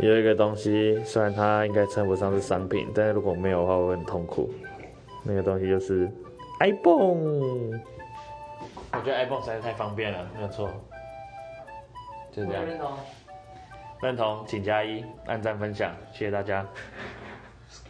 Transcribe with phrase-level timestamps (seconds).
[0.00, 4.50] 有一个东西，虽然它应该称不上是商品，但是如果没有的话，我会很痛苦。
[5.22, 6.10] 那个东西就是
[6.60, 7.78] iPhone。
[8.92, 10.70] 我觉得 iPhone 实在是太方便了，没有错。
[12.32, 12.64] 就这样。
[12.64, 12.92] 认同。
[14.02, 16.66] 认同，请加一，按赞分享，谢谢大家。